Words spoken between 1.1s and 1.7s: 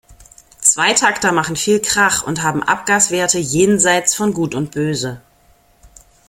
machen